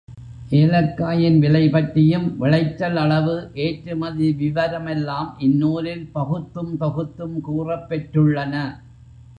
[0.51, 8.55] ஏலக்காயின் விலை பற்றியும் விளைச்சல் அளவு, ஏற்றுமதி விவரம் எல்லாம் இந்நூலில் பகுத்தும் தொகுத்தும் கூறப்பெற்றுள்ளன.